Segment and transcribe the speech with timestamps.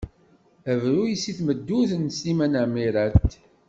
[0.71, 3.31] Abruy seg tmeddurt n Sliman Ɛmirat.